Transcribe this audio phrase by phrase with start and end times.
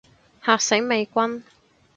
[0.41, 1.43] 嚇死美軍